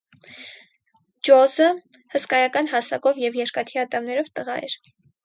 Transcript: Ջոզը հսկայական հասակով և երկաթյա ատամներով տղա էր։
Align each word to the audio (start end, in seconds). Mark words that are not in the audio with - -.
Ջոզը 1.27 1.67
հսկայական 2.13 2.71
հասակով 2.71 3.21
և 3.25 3.37
երկաթյա 3.41 3.85
ատամներով 3.89 4.33
տղա 4.41 4.57
էր։ 4.65 4.79